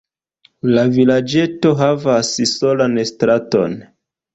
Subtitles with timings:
[0.77, 3.83] La vilaĝeto havas solan straton.